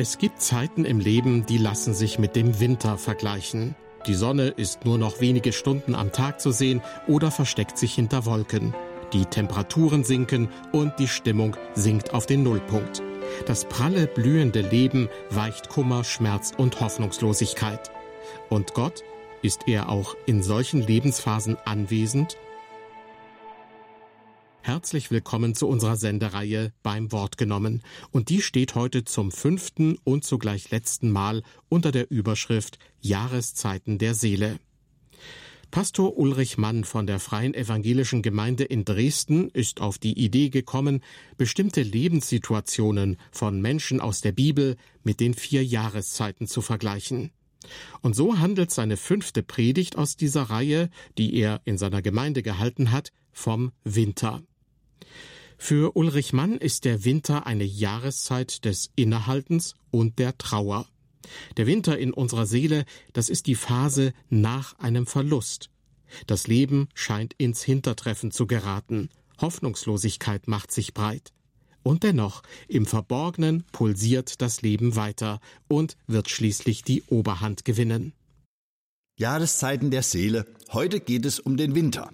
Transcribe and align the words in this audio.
Es 0.00 0.16
gibt 0.18 0.40
Zeiten 0.40 0.84
im 0.84 1.00
Leben, 1.00 1.44
die 1.44 1.58
lassen 1.58 1.92
sich 1.92 2.20
mit 2.20 2.36
dem 2.36 2.60
Winter 2.60 2.98
vergleichen. 2.98 3.74
Die 4.06 4.14
Sonne 4.14 4.46
ist 4.46 4.84
nur 4.84 4.96
noch 4.96 5.20
wenige 5.20 5.52
Stunden 5.52 5.96
am 5.96 6.12
Tag 6.12 6.40
zu 6.40 6.52
sehen 6.52 6.82
oder 7.08 7.32
versteckt 7.32 7.76
sich 7.76 7.94
hinter 7.94 8.24
Wolken. 8.24 8.76
Die 9.12 9.24
Temperaturen 9.24 10.04
sinken 10.04 10.50
und 10.70 10.92
die 11.00 11.08
Stimmung 11.08 11.56
sinkt 11.74 12.14
auf 12.14 12.26
den 12.26 12.44
Nullpunkt. 12.44 13.02
Das 13.46 13.64
pralle, 13.64 14.06
blühende 14.06 14.60
Leben 14.60 15.08
weicht 15.30 15.68
Kummer, 15.68 16.04
Schmerz 16.04 16.52
und 16.56 16.78
Hoffnungslosigkeit. 16.78 17.90
Und 18.50 18.74
Gott, 18.74 19.02
ist 19.42 19.62
er 19.66 19.88
auch 19.88 20.14
in 20.26 20.44
solchen 20.44 20.80
Lebensphasen 20.80 21.56
anwesend? 21.64 22.36
Herzlich 24.68 25.10
willkommen 25.10 25.54
zu 25.54 25.66
unserer 25.66 25.96
Sendereihe 25.96 26.74
beim 26.82 27.10
Wort 27.10 27.38
genommen. 27.38 27.82
Und 28.10 28.28
die 28.28 28.42
steht 28.42 28.74
heute 28.74 29.02
zum 29.02 29.32
fünften 29.32 29.96
und 30.04 30.24
zugleich 30.24 30.70
letzten 30.70 31.10
Mal 31.10 31.42
unter 31.70 31.90
der 31.90 32.10
Überschrift 32.10 32.78
Jahreszeiten 33.00 33.96
der 33.96 34.12
Seele. 34.12 34.58
Pastor 35.70 36.18
Ulrich 36.18 36.58
Mann 36.58 36.84
von 36.84 37.06
der 37.06 37.18
Freien 37.18 37.54
Evangelischen 37.54 38.20
Gemeinde 38.20 38.64
in 38.64 38.84
Dresden 38.84 39.48
ist 39.48 39.80
auf 39.80 39.96
die 39.96 40.22
Idee 40.22 40.50
gekommen, 40.50 41.00
bestimmte 41.38 41.80
Lebenssituationen 41.80 43.16
von 43.32 43.62
Menschen 43.62 44.02
aus 44.02 44.20
der 44.20 44.32
Bibel 44.32 44.76
mit 45.02 45.20
den 45.20 45.32
vier 45.32 45.64
Jahreszeiten 45.64 46.46
zu 46.46 46.60
vergleichen. 46.60 47.30
Und 48.02 48.14
so 48.14 48.38
handelt 48.38 48.70
seine 48.70 48.98
fünfte 48.98 49.42
Predigt 49.42 49.96
aus 49.96 50.18
dieser 50.18 50.42
Reihe, 50.42 50.90
die 51.16 51.36
er 51.36 51.62
in 51.64 51.78
seiner 51.78 52.02
Gemeinde 52.02 52.42
gehalten 52.42 52.92
hat, 52.92 53.12
vom 53.32 53.72
Winter. 53.84 54.42
Für 55.60 55.96
Ulrich 55.96 56.32
Mann 56.32 56.56
ist 56.56 56.84
der 56.84 57.04
Winter 57.04 57.44
eine 57.46 57.64
Jahreszeit 57.64 58.64
des 58.64 58.90
Innehaltens 58.94 59.74
und 59.90 60.18
der 60.18 60.38
Trauer. 60.38 60.86
Der 61.56 61.66
Winter 61.66 61.98
in 61.98 62.12
unserer 62.12 62.46
Seele, 62.46 62.84
das 63.12 63.28
ist 63.28 63.46
die 63.46 63.56
Phase 63.56 64.14
nach 64.30 64.78
einem 64.78 65.06
Verlust. 65.06 65.68
Das 66.26 66.46
Leben 66.46 66.88
scheint 66.94 67.34
ins 67.34 67.62
Hintertreffen 67.62 68.30
zu 68.30 68.46
geraten. 68.46 69.10
Hoffnungslosigkeit 69.40 70.48
macht 70.48 70.72
sich 70.72 70.94
breit. 70.94 71.32
Und 71.82 72.02
dennoch, 72.02 72.42
im 72.68 72.86
Verborgenen 72.86 73.64
pulsiert 73.72 74.40
das 74.40 74.62
Leben 74.62 74.96
weiter 74.96 75.40
und 75.66 75.96
wird 76.06 76.30
schließlich 76.30 76.82
die 76.82 77.02
Oberhand 77.08 77.64
gewinnen. 77.64 78.12
Jahreszeiten 79.18 79.90
der 79.90 80.02
Seele. 80.02 80.46
Heute 80.72 81.00
geht 81.00 81.26
es 81.26 81.40
um 81.40 81.56
den 81.56 81.74
Winter. 81.74 82.10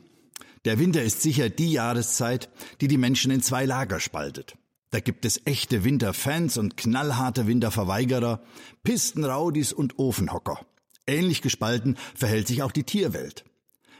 Der 0.64 0.78
Winter 0.78 1.02
ist 1.02 1.20
sicher 1.20 1.50
die 1.50 1.72
Jahreszeit, 1.72 2.48
die 2.80 2.88
die 2.88 2.96
Menschen 2.96 3.30
in 3.30 3.42
zwei 3.42 3.66
Lager 3.66 4.00
spaltet. 4.00 4.56
Da 4.90 5.00
gibt 5.00 5.24
es 5.24 5.42
echte 5.44 5.84
Winterfans 5.84 6.56
und 6.56 6.76
knallharte 6.76 7.46
Winterverweigerer, 7.46 8.40
Pistenraudis 8.82 9.72
und 9.72 9.98
Ofenhocker. 9.98 10.64
Ähnlich 11.06 11.42
gespalten 11.42 11.96
verhält 12.14 12.46
sich 12.46 12.62
auch 12.62 12.72
die 12.72 12.84
Tierwelt. 12.84 13.44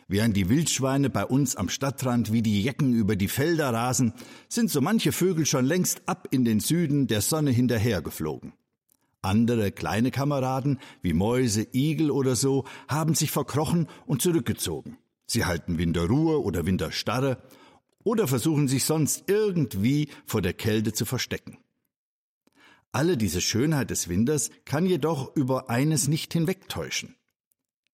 Während 0.09 0.37
die 0.37 0.49
Wildschweine 0.49 1.11
bei 1.11 1.27
uns 1.27 1.57
am 1.57 1.69
Stadtrand 1.69 2.33
wie 2.33 2.43
die 2.43 2.63
Jecken 2.63 2.95
über 2.95 3.17
die 3.17 3.29
Felder 3.29 3.71
rasen, 3.73 4.15
sind 4.49 4.71
so 4.71 4.81
manche 4.81 5.13
Vögel 5.13 5.45
schon 5.45 5.67
längst 5.67 6.03
ab 6.07 6.29
in 6.31 6.45
den 6.45 6.61
Süden 6.61 7.09
der 7.09 7.21
Sonne 7.21 7.51
hinterhergeflogen. 7.51 8.53
Andere 9.21 9.73
kleine 9.73 10.11
Kameraden, 10.11 10.79
wie 11.03 11.15
Mäuse, 11.15 11.67
Igel 11.73 12.11
oder 12.11 12.37
so, 12.37 12.65
haben 12.89 13.15
sich 13.15 13.31
verkrochen 13.31 13.89
und 14.07 14.23
zurückgezogen. 14.23 14.99
Sie 15.27 15.45
halten 15.45 15.79
Winterruhe 15.79 16.43
oder 16.43 16.67
Winterstarre 16.67 17.43
oder 18.03 18.29
versuchen 18.29 18.69
sich 18.69 18.85
sonst 18.85 19.25
irgendwie 19.29 20.09
vor 20.27 20.43
der 20.43 20.53
Kälte 20.53 20.93
zu 20.93 21.05
verstecken. 21.05 21.59
Alle 22.93 23.17
diese 23.17 23.41
Schönheit 23.41 23.91
des 23.91 24.09
Winters 24.09 24.51
kann 24.65 24.87
jedoch 24.87 25.35
über 25.35 25.71
eines 25.71 26.07
nicht 26.07 26.33
hinwegtäuschen. 26.33 27.17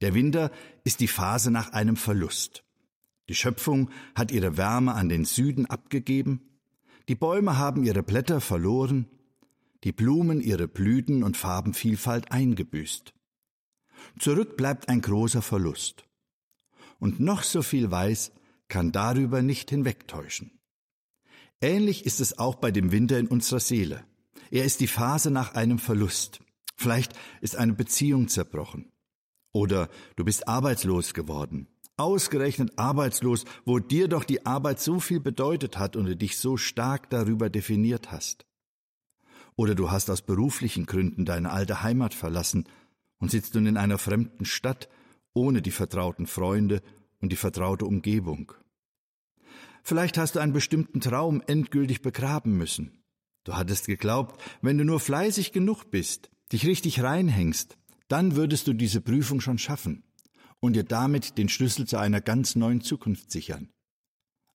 Der 0.02 0.14
Winter 0.14 0.50
ist 0.84 1.00
die 1.00 1.08
Phase 1.08 1.50
nach 1.50 1.72
einem 1.72 1.96
Verlust. 1.96 2.64
Die 3.28 3.34
Schöpfung 3.34 3.90
hat 4.14 4.32
ihre 4.32 4.56
Wärme 4.56 4.94
an 4.94 5.08
den 5.08 5.24
Süden 5.24 5.66
abgegeben, 5.66 6.42
die 7.08 7.14
Bäume 7.14 7.56
haben 7.56 7.82
ihre 7.84 8.02
Blätter 8.02 8.40
verloren, 8.40 9.06
die 9.84 9.92
Blumen 9.92 10.40
ihre 10.40 10.68
Blüten 10.68 11.22
und 11.22 11.36
Farbenvielfalt 11.36 12.30
eingebüßt. 12.30 13.14
Zurück 14.18 14.56
bleibt 14.56 14.88
ein 14.88 15.00
großer 15.00 15.42
Verlust 15.42 16.04
und 17.00 17.18
noch 17.18 17.42
so 17.42 17.62
viel 17.62 17.90
weiß, 17.90 18.32
kann 18.68 18.92
darüber 18.92 19.42
nicht 19.42 19.70
hinwegtäuschen. 19.70 20.60
Ähnlich 21.60 22.06
ist 22.06 22.20
es 22.20 22.38
auch 22.38 22.54
bei 22.54 22.70
dem 22.70 22.92
Winter 22.92 23.18
in 23.18 23.26
unserer 23.26 23.60
Seele. 23.60 24.04
Er 24.50 24.64
ist 24.64 24.80
die 24.80 24.86
Phase 24.86 25.30
nach 25.30 25.54
einem 25.54 25.78
Verlust. 25.78 26.40
Vielleicht 26.76 27.12
ist 27.40 27.56
eine 27.56 27.74
Beziehung 27.74 28.28
zerbrochen. 28.28 28.90
Oder 29.52 29.88
du 30.16 30.24
bist 30.24 30.48
arbeitslos 30.48 31.12
geworden. 31.12 31.66
Ausgerechnet 31.96 32.78
arbeitslos, 32.78 33.44
wo 33.66 33.78
dir 33.78 34.08
doch 34.08 34.24
die 34.24 34.46
Arbeit 34.46 34.80
so 34.80 35.00
viel 35.00 35.20
bedeutet 35.20 35.76
hat 35.76 35.96
und 35.96 36.06
du 36.06 36.16
dich 36.16 36.38
so 36.38 36.56
stark 36.56 37.10
darüber 37.10 37.50
definiert 37.50 38.10
hast. 38.10 38.46
Oder 39.56 39.74
du 39.74 39.90
hast 39.90 40.08
aus 40.08 40.22
beruflichen 40.22 40.86
Gründen 40.86 41.26
deine 41.26 41.50
alte 41.50 41.82
Heimat 41.82 42.14
verlassen 42.14 42.66
und 43.18 43.30
sitzt 43.30 43.54
nun 43.54 43.66
in 43.66 43.76
einer 43.76 43.98
fremden 43.98 44.46
Stadt 44.46 44.88
ohne 45.34 45.62
die 45.62 45.70
vertrauten 45.70 46.26
Freunde 46.26 46.82
und 47.20 47.30
die 47.30 47.36
vertraute 47.36 47.84
Umgebung. 47.84 48.52
Vielleicht 49.82 50.18
hast 50.18 50.34
du 50.34 50.40
einen 50.40 50.52
bestimmten 50.52 51.00
Traum 51.00 51.42
endgültig 51.46 52.02
begraben 52.02 52.56
müssen. 52.56 53.02
Du 53.44 53.54
hattest 53.54 53.86
geglaubt, 53.86 54.40
wenn 54.60 54.76
du 54.78 54.84
nur 54.84 55.00
fleißig 55.00 55.52
genug 55.52 55.90
bist, 55.90 56.30
dich 56.52 56.66
richtig 56.66 57.02
reinhängst, 57.02 57.78
dann 58.08 58.36
würdest 58.36 58.66
du 58.66 58.72
diese 58.72 59.00
Prüfung 59.00 59.40
schon 59.40 59.58
schaffen 59.58 60.02
und 60.60 60.74
dir 60.74 60.84
damit 60.84 61.38
den 61.38 61.48
Schlüssel 61.48 61.86
zu 61.86 61.96
einer 61.96 62.20
ganz 62.20 62.54
neuen 62.54 62.82
Zukunft 62.82 63.30
sichern. 63.30 63.70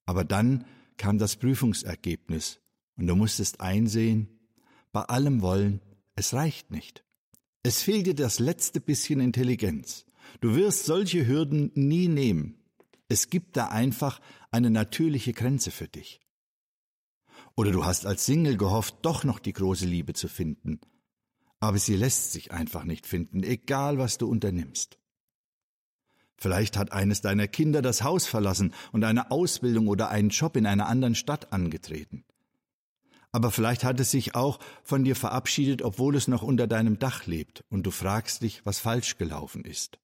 Aber 0.05 0.23
dann 0.23 0.65
kam 0.97 1.17
das 1.17 1.35
Prüfungsergebnis 1.35 2.59
und 2.95 3.07
du 3.07 3.15
musstest 3.15 3.61
einsehen, 3.61 4.29
bei 4.91 5.01
allem 5.01 5.41
Wollen, 5.41 5.81
es 6.15 6.33
reicht 6.33 6.71
nicht. 6.71 7.03
Es 7.63 7.81
fehlt 7.81 8.07
dir 8.07 8.15
das 8.15 8.39
letzte 8.39 8.79
bisschen 8.79 9.19
Intelligenz. 9.19 10.05
Du 10.41 10.55
wirst 10.55 10.85
solche 10.85 11.27
Hürden 11.27 11.71
nie 11.75 12.07
nehmen. 12.07 12.57
Es 13.07 13.29
gibt 13.29 13.55
da 13.57 13.67
einfach 13.67 14.19
eine 14.51 14.69
natürliche 14.69 15.33
Grenze 15.33 15.71
für 15.71 15.87
dich. 15.87 16.21
Oder 17.55 17.71
du 17.71 17.85
hast 17.85 18.05
als 18.05 18.25
Single 18.25 18.57
gehofft, 18.57 18.97
doch 19.03 19.23
noch 19.23 19.39
die 19.39 19.53
große 19.53 19.85
Liebe 19.85 20.13
zu 20.13 20.27
finden. 20.27 20.81
Aber 21.59 21.77
sie 21.77 21.95
lässt 21.95 22.31
sich 22.31 22.51
einfach 22.51 22.83
nicht 22.83 23.05
finden, 23.05 23.43
egal 23.43 23.97
was 23.97 24.17
du 24.17 24.27
unternimmst. 24.27 24.97
Vielleicht 26.37 26.77
hat 26.77 26.91
eines 26.91 27.21
deiner 27.21 27.47
Kinder 27.47 27.81
das 27.81 28.03
Haus 28.03 28.27
verlassen 28.27 28.73
und 28.91 29.03
eine 29.05 29.31
Ausbildung 29.31 29.87
oder 29.87 30.09
einen 30.09 30.29
Job 30.29 30.57
in 30.57 30.65
einer 30.65 30.87
anderen 30.87 31.15
Stadt 31.15 31.53
angetreten. 31.53 32.25
Aber 33.31 33.51
vielleicht 33.51 33.83
hat 33.83 33.99
es 33.99 34.11
sich 34.11 34.35
auch 34.35 34.59
von 34.83 35.03
dir 35.03 35.15
verabschiedet, 35.15 35.81
obwohl 35.81 36.15
es 36.15 36.27
noch 36.27 36.41
unter 36.41 36.67
deinem 36.67 36.99
Dach 36.99 37.25
lebt, 37.25 37.63
und 37.69 37.83
du 37.83 37.91
fragst 37.91 38.41
dich, 38.41 38.65
was 38.65 38.79
falsch 38.79 39.17
gelaufen 39.17 39.65
ist. 39.65 39.99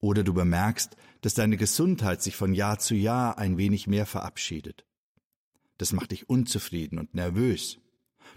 Oder 0.00 0.22
du 0.22 0.32
bemerkst, 0.32 0.96
dass 1.20 1.34
deine 1.34 1.56
Gesundheit 1.56 2.22
sich 2.22 2.36
von 2.36 2.54
Jahr 2.54 2.78
zu 2.78 2.94
Jahr 2.94 3.38
ein 3.38 3.58
wenig 3.58 3.86
mehr 3.86 4.06
verabschiedet. 4.06 4.84
Das 5.76 5.92
macht 5.92 6.12
dich 6.12 6.28
unzufrieden 6.28 6.98
und 6.98 7.14
nervös. 7.14 7.78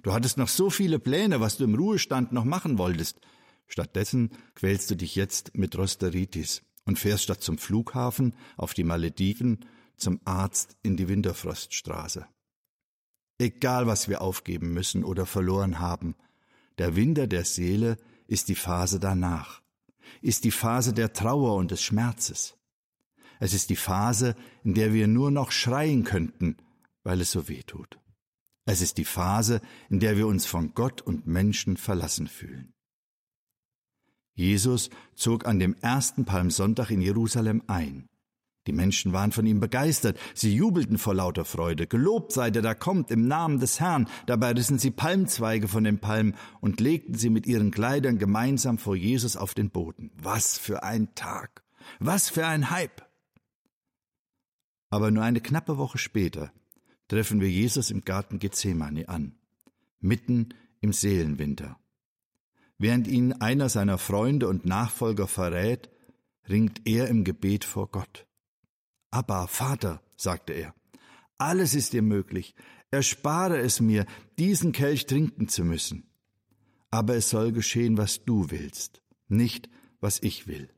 Du 0.03 0.13
hattest 0.13 0.37
noch 0.37 0.47
so 0.47 0.69
viele 0.69 0.99
Pläne, 0.99 1.39
was 1.39 1.57
du 1.57 1.65
im 1.65 1.75
Ruhestand 1.75 2.31
noch 2.31 2.45
machen 2.45 2.77
wolltest. 2.77 3.19
Stattdessen 3.67 4.31
quälst 4.55 4.89
du 4.89 4.95
dich 4.95 5.15
jetzt 5.15 5.55
mit 5.55 5.77
Rosteritis 5.77 6.63
und 6.85 6.97
fährst 6.97 7.23
statt 7.23 7.41
zum 7.41 7.57
Flughafen 7.57 8.35
auf 8.57 8.73
die 8.73 8.83
Malediven 8.83 9.65
zum 9.97 10.19
Arzt 10.25 10.77
in 10.81 10.97
die 10.97 11.07
Winterfroststraße. 11.07 12.25
Egal, 13.37 13.87
was 13.87 14.07
wir 14.07 14.21
aufgeben 14.21 14.73
müssen 14.73 15.03
oder 15.03 15.25
verloren 15.25 15.79
haben, 15.79 16.15
der 16.77 16.95
Winter 16.95 17.27
der 17.27 17.45
Seele 17.45 17.97
ist 18.27 18.49
die 18.49 18.55
Phase 18.55 18.99
danach 18.99 19.61
ist 20.21 20.43
die 20.43 20.51
Phase 20.51 20.93
der 20.93 21.13
Trauer 21.13 21.55
und 21.55 21.71
des 21.71 21.81
Schmerzes. 21.81 22.57
Es 23.39 23.53
ist 23.53 23.69
die 23.69 23.75
Phase, 23.75 24.35
in 24.63 24.73
der 24.73 24.93
wir 24.93 25.07
nur 25.07 25.31
noch 25.31 25.51
schreien 25.51 26.03
könnten, 26.03 26.57
weil 27.03 27.21
es 27.21 27.31
so 27.31 27.47
weh 27.47 27.63
tut. 27.63 27.99
Es 28.65 28.81
ist 28.81 28.97
die 28.97 29.05
Phase, 29.05 29.61
in 29.89 29.99
der 29.99 30.17
wir 30.17 30.27
uns 30.27 30.45
von 30.45 30.73
Gott 30.73 31.01
und 31.01 31.25
Menschen 31.25 31.77
verlassen 31.77 32.27
fühlen. 32.27 32.73
Jesus 34.33 34.89
zog 35.15 35.45
an 35.45 35.59
dem 35.59 35.75
ersten 35.75 36.25
Palmsonntag 36.25 36.91
in 36.91 37.01
Jerusalem 37.01 37.63
ein. 37.67 38.07
Die 38.67 38.73
Menschen 38.73 39.11
waren 39.11 39.31
von 39.31 39.45
ihm 39.47 39.59
begeistert, 39.59 40.19
sie 40.35 40.55
jubelten 40.55 40.99
vor 40.99 41.15
lauter 41.15 41.45
Freude. 41.45 41.87
Gelobt 41.87 42.31
sei 42.31 42.51
der, 42.51 42.61
da 42.61 42.75
kommt 42.75 43.09
im 43.09 43.27
Namen 43.27 43.59
des 43.59 43.79
Herrn. 43.79 44.07
Dabei 44.27 44.51
rissen 44.51 44.77
sie 44.77 44.91
Palmzweige 44.91 45.67
von 45.67 45.83
den 45.83 45.99
Palmen 45.99 46.35
und 46.59 46.79
legten 46.79 47.15
sie 47.15 47.31
mit 47.31 47.47
ihren 47.47 47.71
Kleidern 47.71 48.19
gemeinsam 48.19 48.77
vor 48.77 48.95
Jesus 48.95 49.35
auf 49.35 49.55
den 49.55 49.71
Boden. 49.71 50.11
Was 50.15 50.59
für 50.59 50.83
ein 50.83 51.15
Tag! 51.15 51.63
Was 51.99 52.29
für 52.29 52.45
ein 52.45 52.69
Hype! 52.69 53.01
Aber 54.91 55.09
nur 55.09 55.23
eine 55.23 55.41
knappe 55.41 55.77
Woche 55.77 55.97
später 55.97 56.51
treffen 57.07 57.41
wir 57.41 57.49
Jesus 57.49 57.89
im 57.89 58.05
Garten 58.05 58.39
Gethsemane 58.39 59.09
an, 59.09 59.35
mitten 59.99 60.53
im 60.81 60.93
Seelenwinter. 60.93 61.77
Während 62.77 63.07
ihn 63.07 63.33
einer 63.33 63.69
seiner 63.69 63.97
Freunde 63.97 64.47
und 64.47 64.65
Nachfolger 64.65 65.27
verrät, 65.27 65.89
ringt 66.47 66.81
er 66.85 67.07
im 67.07 67.23
Gebet 67.23 67.63
vor 67.63 67.89
Gott. 67.89 68.27
Aber 69.11 69.47
Vater, 69.47 70.01
sagte 70.15 70.53
er, 70.53 70.73
alles 71.37 71.73
ist 71.75 71.93
dir 71.93 72.01
möglich, 72.01 72.55
erspare 72.91 73.59
es 73.59 73.81
mir, 73.81 74.05
diesen 74.39 74.71
Kelch 74.71 75.05
trinken 75.05 75.47
zu 75.47 75.63
müssen. 75.63 76.09
Aber 76.89 77.15
es 77.15 77.29
soll 77.29 77.51
geschehen, 77.51 77.97
was 77.97 78.23
du 78.25 78.51
willst, 78.51 79.01
nicht 79.27 79.69
was 79.99 80.21
ich 80.21 80.47
will. 80.47 80.69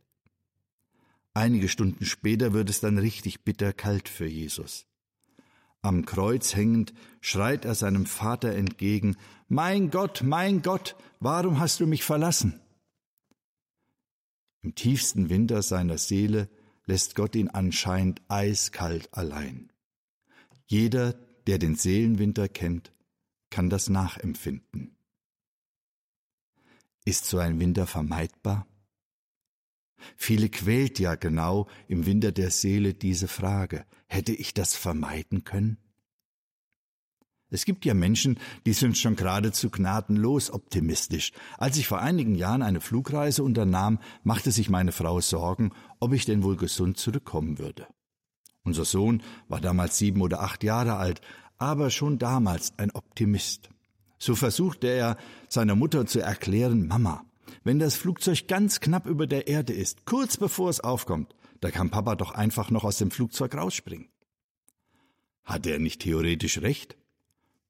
Einige 1.34 1.68
Stunden 1.68 2.06
später 2.06 2.54
wird 2.54 2.70
es 2.70 2.80
dann 2.80 2.98
richtig 2.98 3.44
bitter 3.44 3.74
kalt 3.74 4.10
für 4.10 4.28
Jesus. 4.28 4.86
Am 5.82 6.06
Kreuz 6.06 6.56
hängend 6.56 6.94
schreit 7.20 7.66
er 7.66 7.76
seinem 7.76 8.06
Vater 8.06 8.54
entgegen, 8.54 9.18
Mein 9.48 9.90
Gott, 9.90 10.22
mein 10.24 10.62
Gott, 10.62 10.96
warum 11.20 11.60
hast 11.60 11.80
du 11.80 11.88
mich 11.88 12.04
verlassen? 12.04 12.62
Im 14.62 14.76
tiefsten 14.76 15.30
Winter 15.30 15.62
seiner 15.62 15.98
Seele 15.98 16.48
lässt 16.86 17.16
Gott 17.16 17.36
ihn 17.36 17.50
anscheinend 17.50 18.22
eiskalt 18.28 19.14
allein. 19.14 19.72
Jeder, 20.66 21.14
der 21.48 21.60
den 21.60 21.76
Seelenwinter 21.76 22.48
kennt, 22.50 22.92
kann 23.50 23.70
das 23.70 23.90
nachempfinden. 23.90 24.98
Ist 27.06 27.26
so 27.26 27.38
ein 27.38 27.60
Winter 27.60 27.86
vermeidbar? 27.86 28.66
Viele 30.18 30.50
quält 30.50 31.00
ja 31.00 31.16
genau 31.16 31.68
im 31.88 32.06
Winter 32.06 32.32
der 32.32 32.52
Seele 32.52 32.94
diese 32.94 33.28
Frage, 33.28 33.86
hätte 34.08 34.34
ich 34.34 34.54
das 34.54 34.76
vermeiden 34.76 35.44
können? 35.44 35.78
Es 37.54 37.66
gibt 37.66 37.86
ja 37.86 37.94
Menschen, 37.94 38.40
die 38.66 38.74
sind 38.74 38.98
schon 38.98 39.16
geradezu 39.16 39.70
gnadenlos 39.70 40.50
optimistisch. 40.50 41.34
Als 41.60 41.78
ich 41.78 41.88
vor 41.88 42.00
einigen 42.00 42.34
Jahren 42.34 42.64
eine 42.64 42.82
Flugreise 42.82 43.44
unternahm, 43.44 44.00
machte 44.24 44.50
sich 44.50 44.72
meine 44.72 44.92
Frau 44.92 45.22
Sorgen, 45.22 45.72
ob 46.00 46.14
ich 46.14 46.26
denn 46.26 46.42
wohl 46.42 46.58
gesund 46.58 46.98
zurückkommen 46.98 47.60
würde. 47.60 47.86
Unser 48.64 48.86
Sohn 48.86 49.22
war 49.50 49.62
damals 49.62 50.00
sieben 50.00 50.22
oder 50.22 50.42
acht 50.42 50.64
Jahre 50.64 50.96
alt, 50.96 51.22
aber 51.60 51.92
schon 51.92 52.18
damals 52.18 52.74
ein 52.80 52.90
Optimist. 52.90 53.70
So 54.18 54.34
versuchte 54.34 54.88
er 54.88 55.16
seiner 55.48 55.76
Mutter 55.76 56.08
zu 56.08 56.22
erklären, 56.22 56.88
Mama, 56.88 57.24
wenn 57.64 57.78
das 57.78 57.96
Flugzeug 57.96 58.48
ganz 58.48 58.80
knapp 58.80 59.06
über 59.06 59.28
der 59.28 59.48
Erde 59.48 59.74
ist, 59.74 60.08
kurz 60.08 60.38
bevor 60.38 60.72
es 60.72 60.80
aufkommt, 60.80 61.36
da 61.62 61.70
kann 61.70 61.92
Papa 61.92 62.16
doch 62.16 62.32
einfach 62.32 62.72
noch 62.72 62.84
aus 62.84 62.98
dem 62.98 63.12
Flugzeug 63.12 63.54
rausspringen. 63.54 64.10
Hatte 65.44 65.70
er 65.70 65.80
nicht 65.80 66.02
theoretisch 66.02 66.60
recht? 66.64 66.98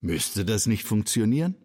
Müsste 0.03 0.43
das 0.43 0.65
nicht 0.65 0.83
funktionieren? 0.83 1.55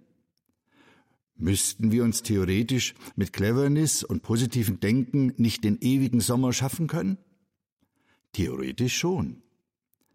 Müssten 1.34 1.90
wir 1.90 2.04
uns 2.04 2.22
theoretisch 2.22 2.94
mit 3.16 3.32
Cleverness 3.32 4.04
und 4.04 4.22
positivem 4.22 4.78
Denken 4.78 5.34
nicht 5.38 5.64
den 5.64 5.80
ewigen 5.80 6.20
Sommer 6.20 6.52
schaffen 6.52 6.86
können? 6.86 7.18
Theoretisch 8.32 8.96
schon. 8.96 9.42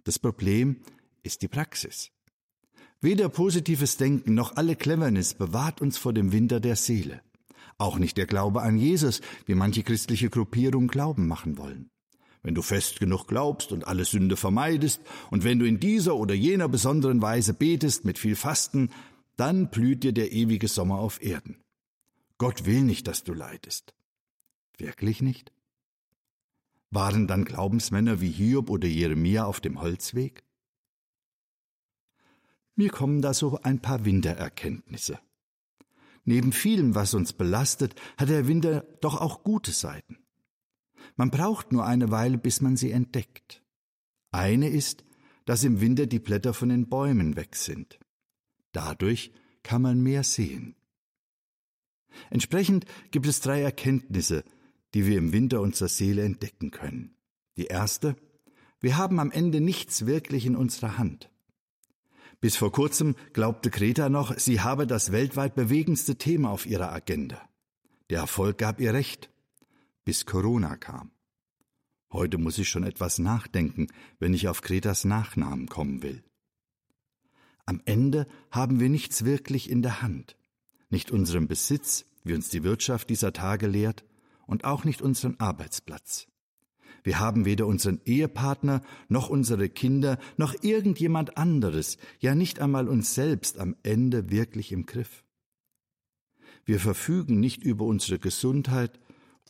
Das 0.06 0.20
Problem 0.20 0.78
ist 1.22 1.42
die 1.42 1.50
Praxis. 1.50 2.12
Weder 3.02 3.28
positives 3.28 3.98
Denken 3.98 4.36
noch 4.36 4.56
alle 4.56 4.78
Cleverness 4.78 5.34
bewahrt 5.34 5.82
uns 5.82 5.98
vor 5.98 6.14
dem 6.14 6.32
Winter 6.32 6.62
der 6.62 6.78
Seele. 6.78 7.22
Auch 7.78 8.00
nicht 8.00 8.16
der 8.16 8.26
Glaube 8.26 8.62
an 8.62 8.78
Jesus, 8.78 9.20
wie 9.48 9.56
manche 9.56 9.84
christliche 9.84 10.30
Gruppierungen 10.30 10.88
Glauben 10.88 11.28
machen 11.28 11.58
wollen. 11.58 11.90
Wenn 12.44 12.56
du 12.56 12.62
fest 12.62 13.00
genug 13.00 13.26
glaubst 13.26 13.72
und 13.72 13.88
alle 13.88 14.04
Sünde 14.04 14.36
vermeidest, 14.36 15.02
und 15.32 15.46
wenn 15.46 15.60
du 15.60 15.66
in 15.66 15.80
dieser 15.80 16.16
oder 16.16 16.36
jener 16.36 16.68
besonderen 16.68 17.22
Weise 17.22 17.54
betest 17.54 18.04
mit 18.04 18.20
viel 18.20 18.36
Fasten, 18.36 18.92
dann 19.38 19.70
blüht 19.70 20.04
dir 20.04 20.12
der 20.12 20.32
ewige 20.34 20.68
Sommer 20.68 21.00
auf 21.00 21.24
Erden. 21.24 21.64
Gott 22.38 22.66
will 22.66 22.82
nicht, 22.82 23.08
dass 23.08 23.24
du 23.24 23.34
leidest. 23.34 23.94
Wirklich 24.78 25.22
nicht? 25.22 25.54
Waren 26.92 27.28
dann 27.28 27.46
Glaubensmänner 27.46 28.22
wie 28.22 28.30
Hiob 28.30 28.70
oder 28.70 28.88
Jeremia 28.88 29.46
auf 29.46 29.62
dem 29.62 29.82
Holzweg? 29.82 30.44
Mir 32.76 32.90
kommen 32.90 33.22
da 33.22 33.34
so 33.34 33.60
ein 33.62 33.80
paar 33.80 34.04
Wintererkenntnisse. 34.04 35.20
Neben 36.26 36.52
vielem, 36.52 36.96
was 36.96 37.14
uns 37.14 37.34
belastet, 37.34 37.96
hat 38.18 38.30
der 38.30 38.48
Winter 38.48 38.82
doch 39.02 39.20
auch 39.22 39.44
gute 39.44 39.72
Seiten. 39.72 40.23
Man 41.16 41.30
braucht 41.30 41.72
nur 41.72 41.86
eine 41.86 42.12
Weile, 42.12 42.38
bis 42.38 42.62
man 42.62 42.76
sie 42.78 42.92
entdeckt. 42.92 43.64
Eine 44.32 44.70
ist, 44.70 45.04
dass 45.46 45.64
im 45.64 45.82
Winter 45.82 46.08
die 46.08 46.20
Blätter 46.20 46.54
von 46.54 46.70
den 46.70 46.88
Bäumen 46.90 47.36
weg 47.36 47.56
sind. 47.56 48.00
Dadurch 48.72 49.32
kann 49.62 49.82
man 49.82 50.02
mehr 50.02 50.24
sehen. 50.24 50.76
Entsprechend 52.30 52.86
gibt 53.12 53.28
es 53.28 53.42
drei 53.42 53.62
Erkenntnisse, 53.62 54.44
die 54.94 55.06
wir 55.06 55.18
im 55.18 55.34
Winter 55.34 55.62
unserer 55.62 55.90
Seele 55.90 56.24
entdecken 56.24 56.72
können. 56.72 57.16
Die 57.58 57.66
erste, 57.66 58.16
wir 58.80 58.98
haben 58.98 59.20
am 59.20 59.32
Ende 59.32 59.62
nichts 59.62 60.06
wirklich 60.06 60.46
in 60.46 60.56
unserer 60.56 60.98
Hand. 60.98 61.30
Bis 62.42 62.58
vor 62.58 62.72
kurzem 62.72 63.16
glaubte 63.32 63.70
Greta 63.70 64.10
noch, 64.10 64.38
sie 64.38 64.60
habe 64.60 64.86
das 64.86 65.12
weltweit 65.12 65.56
bewegendste 65.56 66.18
Thema 66.18 66.50
auf 66.50 66.66
ihrer 66.66 66.92
Agenda. 66.92 67.42
Der 68.10 68.20
Erfolg 68.20 68.58
gab 68.58 68.82
ihr 68.82 68.94
recht, 68.94 69.30
bis 70.06 70.26
Corona 70.26 70.76
kam. 70.76 71.12
Heute 72.12 72.38
muss 72.38 72.58
ich 72.58 72.70
schon 72.70 72.84
etwas 72.84 73.20
nachdenken, 73.20 73.88
wenn 74.20 74.34
ich 74.34 74.48
auf 74.48 74.62
Kretas 74.62 75.04
Nachnamen 75.04 75.68
kommen 75.68 76.04
will. 76.04 76.24
Am 77.66 77.82
Ende 77.86 78.28
haben 78.52 78.80
wir 78.80 78.90
nichts 78.90 79.26
wirklich 79.26 79.70
in 79.70 79.82
der 79.82 80.02
Hand, 80.02 80.38
nicht 80.90 81.12
unseren 81.12 81.48
Besitz, 81.48 82.06
wie 82.24 82.34
uns 82.34 82.50
die 82.50 82.64
Wirtschaft 82.64 83.10
dieser 83.10 83.34
Tage 83.34 83.68
lehrt, 83.68 84.04
und 84.46 84.66
auch 84.66 84.84
nicht 84.84 85.02
unseren 85.02 85.40
Arbeitsplatz. 85.40 86.28
Wir 87.04 87.20
haben 87.20 87.46
weder 87.46 87.66
unseren 87.68 88.00
Ehepartner 88.06 88.82
noch 89.10 89.30
unsere 89.30 89.70
Kinder 89.70 90.20
noch 90.38 90.56
irgendjemand 90.62 91.38
anderes, 91.38 91.98
ja 92.20 92.36
nicht 92.36 92.60
einmal 92.60 92.88
uns 92.88 93.14
selbst 93.14 93.58
am 93.60 93.76
Ende 93.84 94.30
wirklich 94.30 94.72
im 94.72 94.86
Griff. 94.86 95.24
Wir 96.66 96.80
verfügen 96.80 97.40
nicht 97.40 97.64
über 97.64 97.86
unsere 97.86 98.20
Gesundheit 98.20 99.00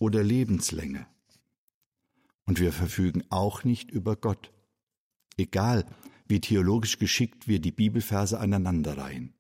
oder 0.04 0.22
Lebenslänge. 0.22 1.08
Und 2.44 2.60
wir 2.60 2.74
verfügen 2.74 3.24
auch 3.30 3.64
nicht 3.64 3.90
über 3.90 4.18
Gott, 4.18 4.52
egal 5.38 5.86
wie 6.28 6.42
theologisch 6.42 7.00
geschickt 7.00 7.48
wir 7.48 7.62
die 7.62 7.72
Bibelverse 7.72 8.38
aneinanderreihen. 8.38 9.34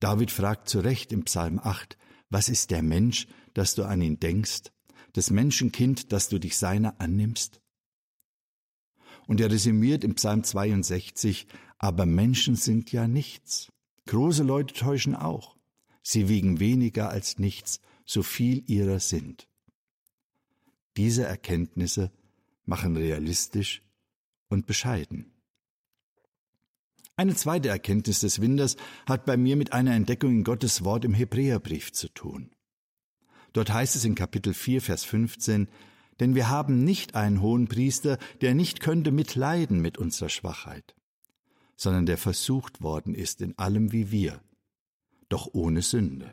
David 0.00 0.30
fragt 0.30 0.70
zu 0.70 0.80
Recht 0.80 1.12
im 1.12 1.24
Psalm 1.24 1.60
8, 1.62 1.98
was 2.30 2.48
ist 2.48 2.70
der 2.70 2.82
Mensch, 2.82 3.26
dass 3.52 3.74
du 3.74 3.84
an 3.84 4.00
ihn 4.00 4.18
denkst 4.18 4.72
des 5.14 5.30
Menschenkind, 5.30 6.10
dass 6.10 6.30
du 6.30 6.38
dich 6.38 6.56
seiner 6.56 6.98
annimmst? 6.98 7.60
Und 9.26 9.42
er 9.42 9.50
resümiert 9.50 10.04
im 10.04 10.14
Psalm 10.14 10.42
62, 10.42 11.48
aber 11.76 12.06
Menschen 12.06 12.56
sind 12.56 12.92
ja 12.92 13.06
nichts. 13.06 13.70
Große 14.06 14.42
Leute 14.42 14.72
täuschen 14.72 15.14
auch. 15.14 15.58
Sie 16.02 16.30
wiegen 16.30 16.60
weniger 16.60 17.10
als 17.10 17.38
nichts, 17.38 17.80
so 18.06 18.22
viel 18.22 18.62
ihrer 18.70 19.00
sind. 19.00 19.48
Diese 20.96 21.24
Erkenntnisse 21.24 22.10
machen 22.64 22.96
realistisch 22.96 23.82
und 24.48 24.66
bescheiden. 24.66 25.32
Eine 27.16 27.34
zweite 27.34 27.68
Erkenntnis 27.68 28.20
des 28.20 28.40
Winders 28.40 28.76
hat 29.06 29.24
bei 29.24 29.36
mir 29.36 29.56
mit 29.56 29.72
einer 29.72 29.94
Entdeckung 29.94 30.32
in 30.32 30.44
Gottes 30.44 30.84
Wort 30.84 31.04
im 31.04 31.14
Hebräerbrief 31.14 31.92
zu 31.92 32.08
tun. 32.08 32.50
Dort 33.54 33.72
heißt 33.72 33.96
es 33.96 34.04
in 34.04 34.14
Kapitel 34.14 34.52
4, 34.52 34.82
Vers 34.82 35.04
15, 35.04 35.68
denn 36.20 36.34
wir 36.34 36.50
haben 36.50 36.84
nicht 36.84 37.14
einen 37.14 37.40
hohen 37.40 37.68
Priester, 37.68 38.18
der 38.42 38.54
nicht 38.54 38.80
könnte 38.80 39.12
mitleiden 39.12 39.80
mit 39.80 39.96
unserer 39.96 40.28
Schwachheit, 40.28 40.94
sondern 41.74 42.04
der 42.04 42.18
versucht 42.18 42.82
worden 42.82 43.14
ist 43.14 43.40
in 43.40 43.58
allem 43.58 43.92
wie 43.92 44.10
wir, 44.10 44.42
doch 45.30 45.48
ohne 45.52 45.80
Sünde. 45.80 46.32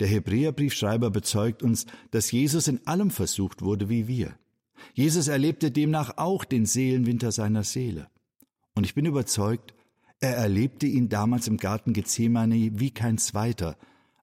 Der 0.00 0.08
Hebräerbriefschreiber 0.08 1.10
bezeugt 1.10 1.62
uns, 1.62 1.86
dass 2.10 2.32
Jesus 2.32 2.68
in 2.68 2.86
allem 2.86 3.10
versucht 3.10 3.62
wurde 3.62 3.88
wie 3.88 4.08
wir. 4.08 4.34
Jesus 4.94 5.28
erlebte 5.28 5.70
demnach 5.70 6.16
auch 6.16 6.44
den 6.44 6.64
Seelenwinter 6.64 7.32
seiner 7.32 7.64
Seele. 7.64 8.08
Und 8.74 8.84
ich 8.84 8.94
bin 8.94 9.04
überzeugt, 9.04 9.74
er 10.20 10.36
erlebte 10.36 10.86
ihn 10.86 11.10
damals 11.10 11.48
im 11.48 11.58
Garten 11.58 11.92
Gethsemane 11.92 12.80
wie 12.80 12.90
kein 12.90 13.18
zweiter, 13.18 13.76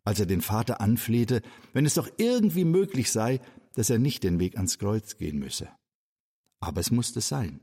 als 0.03 0.19
er 0.19 0.25
den 0.25 0.41
Vater 0.41 0.81
anflehte, 0.81 1.41
wenn 1.73 1.85
es 1.85 1.93
doch 1.93 2.09
irgendwie 2.17 2.65
möglich 2.65 3.11
sei, 3.11 3.39
dass 3.75 3.91
er 3.91 3.99
nicht 3.99 4.23
den 4.23 4.39
Weg 4.39 4.55
ans 4.55 4.79
Kreuz 4.79 5.17
gehen 5.17 5.37
müsse. 5.37 5.69
Aber 6.59 6.81
es 6.81 6.89
musste 6.89 7.21
sein. 7.21 7.61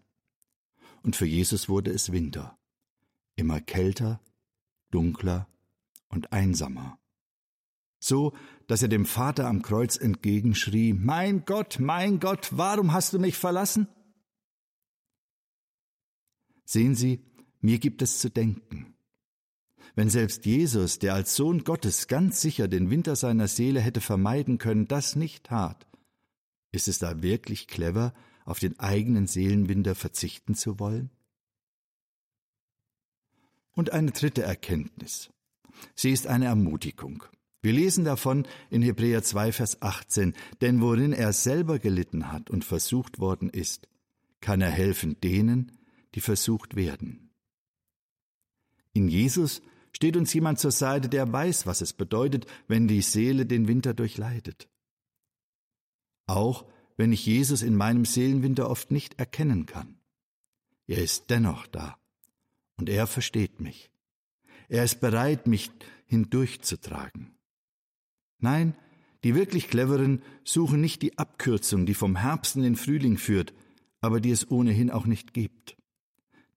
Und 1.02 1.16
für 1.16 1.26
Jesus 1.26 1.68
wurde 1.68 1.90
es 1.90 2.12
Winter, 2.12 2.56
immer 3.34 3.60
kälter, 3.60 4.20
dunkler 4.90 5.48
und 6.08 6.32
einsamer. 6.32 6.98
So, 8.06 8.34
dass 8.66 8.82
er 8.82 8.88
dem 8.88 9.06
Vater 9.06 9.46
am 9.46 9.62
Kreuz 9.62 9.96
entgegenschrie, 9.96 10.92
Mein 10.92 11.46
Gott, 11.46 11.78
mein 11.80 12.20
Gott, 12.20 12.50
warum 12.50 12.92
hast 12.92 13.14
du 13.14 13.18
mich 13.18 13.34
verlassen? 13.34 13.88
Sehen 16.66 16.94
Sie, 16.94 17.24
mir 17.62 17.78
gibt 17.78 18.02
es 18.02 18.18
zu 18.18 18.28
denken. 18.28 18.94
Wenn 19.94 20.10
selbst 20.10 20.44
Jesus, 20.44 20.98
der 20.98 21.14
als 21.14 21.34
Sohn 21.34 21.64
Gottes 21.64 22.06
ganz 22.06 22.42
sicher 22.42 22.68
den 22.68 22.90
Winter 22.90 23.16
seiner 23.16 23.48
Seele 23.48 23.80
hätte 23.80 24.02
vermeiden 24.02 24.58
können, 24.58 24.86
das 24.86 25.16
nicht 25.16 25.44
tat, 25.44 25.86
ist 26.72 26.88
es 26.88 26.98
da 26.98 27.22
wirklich 27.22 27.68
clever, 27.68 28.12
auf 28.44 28.58
den 28.58 28.78
eigenen 28.78 29.26
Seelenwinter 29.26 29.94
verzichten 29.94 30.54
zu 30.54 30.78
wollen? 30.78 31.08
Und 33.72 33.94
eine 33.94 34.10
dritte 34.10 34.42
Erkenntnis. 34.42 35.30
Sie 35.94 36.10
ist 36.10 36.26
eine 36.26 36.44
Ermutigung. 36.44 37.24
Wir 37.64 37.72
lesen 37.72 38.04
davon 38.04 38.46
in 38.68 38.82
Hebräer 38.82 39.22
2, 39.22 39.50
Vers 39.50 39.80
18, 39.80 40.34
denn 40.60 40.82
worin 40.82 41.14
er 41.14 41.32
selber 41.32 41.78
gelitten 41.78 42.30
hat 42.30 42.50
und 42.50 42.62
versucht 42.62 43.20
worden 43.20 43.48
ist, 43.48 43.88
kann 44.42 44.60
er 44.60 44.70
helfen 44.70 45.18
denen, 45.22 45.72
die 46.14 46.20
versucht 46.20 46.76
werden. 46.76 47.30
In 48.92 49.08
Jesus 49.08 49.62
steht 49.92 50.18
uns 50.18 50.34
jemand 50.34 50.58
zur 50.58 50.72
Seite, 50.72 51.08
der 51.08 51.32
weiß, 51.32 51.64
was 51.64 51.80
es 51.80 51.94
bedeutet, 51.94 52.44
wenn 52.68 52.86
die 52.86 53.00
Seele 53.00 53.46
den 53.46 53.66
Winter 53.66 53.94
durchleidet. 53.94 54.68
Auch 56.26 56.66
wenn 56.98 57.14
ich 57.14 57.24
Jesus 57.24 57.62
in 57.62 57.76
meinem 57.76 58.04
Seelenwinter 58.04 58.68
oft 58.68 58.90
nicht 58.90 59.18
erkennen 59.18 59.64
kann. 59.64 59.96
Er 60.86 61.02
ist 61.02 61.30
dennoch 61.30 61.66
da 61.68 61.96
und 62.76 62.90
er 62.90 63.06
versteht 63.06 63.58
mich. 63.58 63.90
Er 64.68 64.84
ist 64.84 65.00
bereit, 65.00 65.46
mich 65.46 65.70
hindurchzutragen. 66.04 67.33
Nein, 68.44 68.74
die 69.24 69.34
wirklich 69.34 69.68
Cleveren 69.68 70.20
suchen 70.44 70.78
nicht 70.78 71.00
die 71.00 71.16
Abkürzung, 71.16 71.86
die 71.86 71.94
vom 71.94 72.14
Herbst 72.14 72.56
in 72.56 72.62
den 72.62 72.76
Frühling 72.76 73.16
führt, 73.16 73.54
aber 74.02 74.20
die 74.20 74.30
es 74.30 74.50
ohnehin 74.50 74.90
auch 74.90 75.06
nicht 75.06 75.32
gibt. 75.32 75.78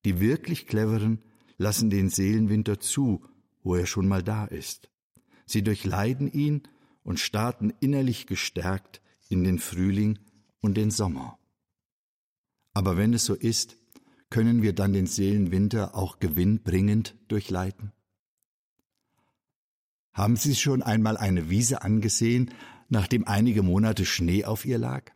Die 0.04 0.20
wirklich 0.20 0.68
Cleveren 0.68 1.24
lassen 1.58 1.90
den 1.90 2.10
Seelenwinter 2.10 2.82
zu, 2.82 3.24
wo 3.64 3.76
er 3.76 3.86
schon 3.86 4.06
mal 4.06 4.22
da 4.22 4.44
ist. 4.44 4.90
Sie 5.46 5.64
durchleiden 5.64 6.30
ihn 6.30 6.64
und 7.04 7.22
starten 7.22 7.72
innerlich 7.80 8.28
gestärkt 8.28 9.02
in 9.30 9.46
den 9.46 9.58
Frühling 9.58 10.20
und 10.60 10.76
den 10.76 10.92
Sommer. 10.92 11.40
Aber 12.74 12.98
wenn 12.98 13.14
es 13.14 13.24
so 13.24 13.34
ist, 13.34 13.78
können 14.30 14.62
wir 14.62 14.74
dann 14.74 14.92
den 14.92 15.08
Seelenwinter 15.08 15.96
auch 15.96 16.20
gewinnbringend 16.20 17.16
durchleiten? 17.30 17.94
Haben 20.18 20.36
Sie 20.36 20.56
schon 20.56 20.82
einmal 20.82 21.16
eine 21.16 21.48
Wiese 21.52 21.84
angesehen, 21.84 22.50
nachdem 22.90 23.28
einige 23.28 23.62
Monate 23.62 24.04
Schnee 24.04 24.46
auf 24.46 24.66
ihr 24.66 24.80
lag? 24.80 25.12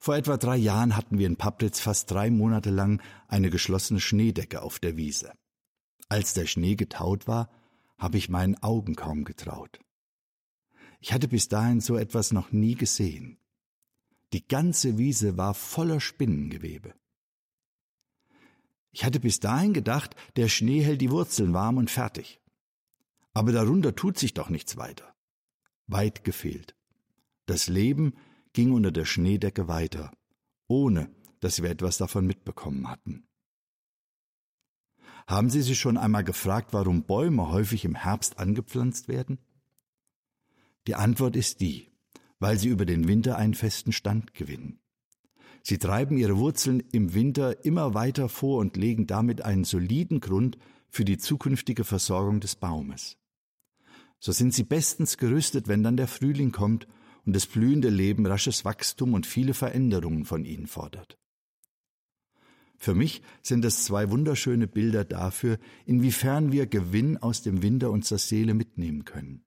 Vor 0.00 0.16
etwa 0.16 0.36
drei 0.36 0.56
Jahren 0.56 0.96
hatten 0.96 1.16
wir 1.16 1.28
in 1.28 1.36
Pappritz 1.36 1.78
fast 1.78 2.10
drei 2.10 2.28
Monate 2.28 2.70
lang 2.70 3.00
eine 3.28 3.50
geschlossene 3.50 4.00
Schneedecke 4.00 4.62
auf 4.62 4.80
der 4.80 4.96
Wiese. 4.96 5.32
Als 6.08 6.34
der 6.34 6.46
Schnee 6.46 6.74
getaut 6.74 7.28
war, 7.28 7.50
habe 7.98 8.18
ich 8.18 8.28
meinen 8.28 8.60
Augen 8.64 8.96
kaum 8.96 9.22
getraut. 9.22 9.78
Ich 10.98 11.12
hatte 11.12 11.28
bis 11.28 11.46
dahin 11.46 11.80
so 11.80 11.96
etwas 11.96 12.32
noch 12.32 12.50
nie 12.50 12.74
gesehen. 12.74 13.38
Die 14.32 14.44
ganze 14.44 14.98
Wiese 14.98 15.36
war 15.36 15.54
voller 15.54 16.00
Spinnengewebe. 16.00 16.94
Ich 18.90 19.04
hatte 19.04 19.20
bis 19.20 19.38
dahin 19.38 19.72
gedacht, 19.72 20.16
der 20.34 20.48
Schnee 20.48 20.82
hält 20.82 21.00
die 21.00 21.12
Wurzeln 21.12 21.54
warm 21.54 21.76
und 21.76 21.92
fertig. 21.92 22.41
Aber 23.34 23.52
darunter 23.52 23.94
tut 23.94 24.18
sich 24.18 24.34
doch 24.34 24.50
nichts 24.50 24.76
weiter. 24.76 25.14
Weit 25.86 26.24
gefehlt. 26.24 26.76
Das 27.46 27.68
Leben 27.68 28.14
ging 28.52 28.72
unter 28.72 28.92
der 28.92 29.04
Schneedecke 29.04 29.68
weiter, 29.68 30.12
ohne 30.68 31.10
dass 31.40 31.62
wir 31.62 31.70
etwas 31.70 31.98
davon 31.98 32.26
mitbekommen 32.26 32.88
hatten. 32.88 33.26
Haben 35.26 35.50
Sie 35.50 35.62
sich 35.62 35.78
schon 35.78 35.96
einmal 35.96 36.24
gefragt, 36.24 36.72
warum 36.72 37.04
Bäume 37.04 37.48
häufig 37.50 37.84
im 37.84 37.94
Herbst 37.94 38.38
angepflanzt 38.38 39.08
werden? 39.08 39.38
Die 40.86 40.94
Antwort 40.94 41.36
ist 41.36 41.60
die, 41.60 41.90
weil 42.38 42.58
sie 42.58 42.68
über 42.68 42.84
den 42.84 43.06
Winter 43.06 43.36
einen 43.36 43.54
festen 43.54 43.92
Stand 43.92 44.34
gewinnen. 44.34 44.80
Sie 45.62 45.78
treiben 45.78 46.18
ihre 46.18 46.38
Wurzeln 46.38 46.80
im 46.90 47.14
Winter 47.14 47.64
immer 47.64 47.94
weiter 47.94 48.28
vor 48.28 48.58
und 48.58 48.76
legen 48.76 49.06
damit 49.06 49.42
einen 49.42 49.62
soliden 49.62 50.18
Grund 50.18 50.58
für 50.88 51.04
die 51.04 51.18
zukünftige 51.18 51.84
Versorgung 51.84 52.40
des 52.40 52.56
Baumes. 52.56 53.16
So 54.24 54.30
sind 54.30 54.54
sie 54.54 54.62
bestens 54.62 55.18
gerüstet, 55.18 55.66
wenn 55.66 55.82
dann 55.82 55.96
der 55.96 56.06
Frühling 56.06 56.52
kommt 56.52 56.86
und 57.26 57.34
das 57.34 57.48
blühende 57.48 57.88
Leben 57.88 58.24
rasches 58.24 58.64
Wachstum 58.64 59.14
und 59.14 59.26
viele 59.26 59.52
Veränderungen 59.52 60.26
von 60.26 60.44
ihnen 60.44 60.68
fordert. 60.68 61.18
Für 62.78 62.94
mich 62.94 63.20
sind 63.42 63.64
es 63.64 63.84
zwei 63.84 64.10
wunderschöne 64.10 64.68
Bilder 64.68 65.04
dafür, 65.04 65.58
inwiefern 65.86 66.52
wir 66.52 66.68
Gewinn 66.68 67.16
aus 67.16 67.42
dem 67.42 67.64
Winter 67.64 67.90
unserer 67.90 68.18
Seele 68.20 68.54
mitnehmen 68.54 69.04
können. 69.04 69.42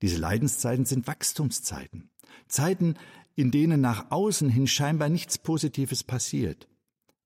Diese 0.00 0.16
Leidenszeiten 0.16 0.86
sind 0.86 1.06
Wachstumszeiten. 1.06 2.08
Zeiten, 2.48 2.94
in 3.34 3.50
denen 3.50 3.82
nach 3.82 4.10
außen 4.10 4.48
hin 4.48 4.68
scheinbar 4.68 5.10
nichts 5.10 5.36
Positives 5.36 6.02
passiert. 6.02 6.66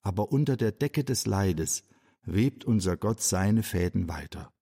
Aber 0.03 0.33
unter 0.33 0.57
der 0.57 0.73
Decke 0.73 1.05
des 1.05 1.27
Leides 1.27 1.85
webt 2.25 2.65
unser 2.65 2.97
Gott 2.97 3.21
seine 3.21 3.63
Fäden 3.63 4.09
weiter. 4.09 4.53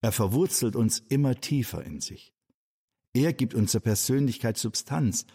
Er 0.00 0.12
verwurzelt 0.12 0.76
uns 0.76 1.00
immer 1.08 1.40
tiefer 1.40 1.84
in 1.84 2.00
sich. 2.00 2.32
Er 3.12 3.32
gibt 3.32 3.54
unserer 3.54 3.80
Persönlichkeit 3.80 4.56
Substanz 4.56 5.26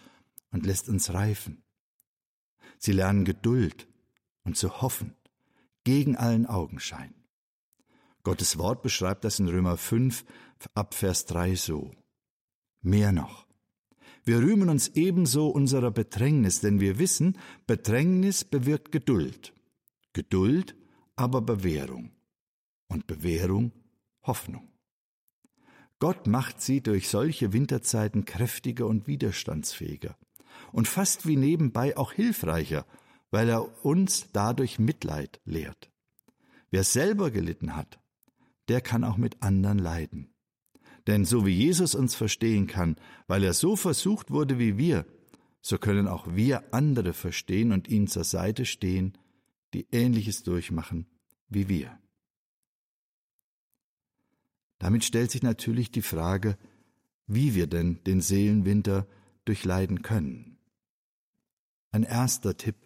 und 0.50 0.64
lässt 0.64 0.88
uns 0.88 1.12
reifen. 1.12 1.62
Sie 2.78 2.92
lernen 2.92 3.24
Geduld 3.24 3.88
und 4.44 4.56
zu 4.56 4.80
hoffen, 4.80 5.16
gegen 5.84 6.16
allen 6.16 6.46
Augenschein. 6.46 7.14
Gottes 8.22 8.56
Wort 8.56 8.82
beschreibt 8.82 9.24
das 9.24 9.38
in 9.38 9.48
Römer 9.48 9.76
5 9.76 10.24
ab 10.74 10.94
Vers 10.94 11.26
3 11.26 11.56
so. 11.56 11.92
Mehr 12.80 13.12
noch. 13.12 13.46
Wir 14.24 14.38
rühmen 14.38 14.70
uns 14.70 14.88
ebenso 14.88 15.48
unserer 15.48 15.90
Bedrängnis, 15.90 16.60
denn 16.60 16.80
wir 16.80 16.98
wissen, 16.98 17.38
Bedrängnis 17.66 18.44
bewirkt 18.44 18.92
Geduld. 18.92 19.52
Geduld 20.14 20.74
aber 21.16 21.42
Bewährung. 21.42 22.12
Und 22.88 23.06
Bewährung 23.06 23.72
Hoffnung. 24.24 24.68
Gott 25.98 26.26
macht 26.26 26.60
sie 26.60 26.82
durch 26.82 27.08
solche 27.08 27.52
Winterzeiten 27.52 28.24
kräftiger 28.24 28.86
und 28.86 29.06
widerstandsfähiger 29.06 30.16
und 30.72 30.88
fast 30.88 31.26
wie 31.26 31.36
nebenbei 31.36 31.96
auch 31.96 32.12
hilfreicher, 32.12 32.84
weil 33.30 33.48
er 33.48 33.84
uns 33.84 34.28
dadurch 34.32 34.78
Mitleid 34.78 35.40
lehrt. 35.44 35.90
Wer 36.70 36.84
selber 36.84 37.30
gelitten 37.30 37.76
hat, 37.76 38.00
der 38.68 38.80
kann 38.80 39.04
auch 39.04 39.16
mit 39.16 39.42
anderen 39.42 39.78
leiden. 39.78 40.34
Denn 41.06 41.24
so 41.24 41.46
wie 41.46 41.52
Jesus 41.52 41.94
uns 41.94 42.14
verstehen 42.14 42.66
kann, 42.66 42.96
weil 43.26 43.44
er 43.44 43.52
so 43.52 43.76
versucht 43.76 44.30
wurde 44.30 44.58
wie 44.58 44.78
wir, 44.78 45.06
so 45.60 45.78
können 45.78 46.08
auch 46.08 46.26
wir 46.28 46.74
andere 46.74 47.12
verstehen 47.12 47.72
und 47.72 47.88
ihnen 47.88 48.08
zur 48.08 48.24
Seite 48.24 48.64
stehen, 48.64 49.16
die 49.74 49.86
Ähnliches 49.92 50.42
durchmachen 50.42 51.06
wie 51.48 51.68
wir. 51.68 51.98
Damit 54.78 55.04
stellt 55.04 55.30
sich 55.30 55.42
natürlich 55.42 55.90
die 55.90 56.02
Frage, 56.02 56.56
wie 57.26 57.54
wir 57.54 57.66
denn 57.66 58.02
den 58.04 58.20
Seelenwinter 58.20 59.06
durchleiden 59.44 60.02
können. 60.02 60.58
Ein 61.90 62.02
erster 62.02 62.56
Tipp, 62.56 62.76